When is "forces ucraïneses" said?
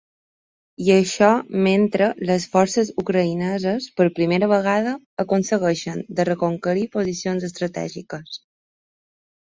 2.55-3.89